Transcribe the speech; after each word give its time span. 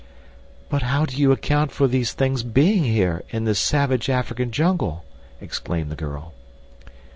"But 0.67 0.81
how 0.81 1.05
do 1.05 1.15
you 1.15 1.31
account 1.31 1.71
for 1.71 1.85
these 1.87 2.13
things 2.13 2.41
being 2.41 2.85
here, 2.85 3.21
in 3.29 3.43
this 3.43 3.59
savage 3.59 4.09
African 4.09 4.49
jungle?" 4.51 5.05
exclaimed 5.39 5.91
the 5.91 5.95
girl. 5.95 6.33